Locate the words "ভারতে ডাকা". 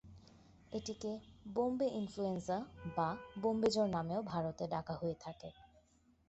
4.31-4.93